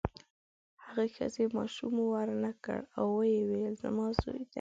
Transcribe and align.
هغې 0.83 1.07
ښځې 1.15 1.43
ماشوم 1.57 1.95
ورنکړ 2.13 2.77
او 2.97 3.05
ویې 3.17 3.39
ویل 3.49 3.73
زما 3.83 4.07
زوی 4.21 4.39
دی. 4.45 4.45